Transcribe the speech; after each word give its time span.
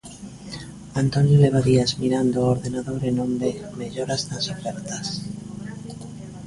Antonio 1.01 1.37
leva 1.43 1.65
días 1.69 1.89
mirando 2.01 2.37
o 2.39 2.51
ordenador 2.55 3.01
e 3.09 3.11
non 3.19 3.31
ve 3.41 3.51
melloras 3.81 4.21
nas 4.29 4.45
ofertas. 4.55 5.05